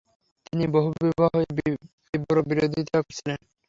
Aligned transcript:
তিনি 0.45 0.65
বহুবিবাহ 0.75 1.31
এর 1.41 1.73
তীব্র 2.05 2.35
বিরোধিতা 2.49 2.97
করেছিলেন। 2.99 3.39